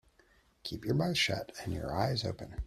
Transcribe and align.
Keep 0.63 0.85
your 0.85 0.95
mouth 0.95 1.15
shut 1.15 1.51
and 1.63 1.71
your 1.71 1.93
eyes 1.93 2.25
open. 2.25 2.55